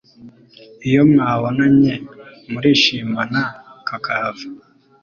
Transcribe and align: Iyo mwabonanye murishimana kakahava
Iyo 0.87 1.01
mwabonanye 1.11 1.93
murishimana 2.51 3.41
kakahava 3.87 4.45